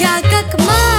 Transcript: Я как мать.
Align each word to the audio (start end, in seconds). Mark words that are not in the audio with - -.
Я 0.00 0.20
как 0.22 0.58
мать. 0.60 0.89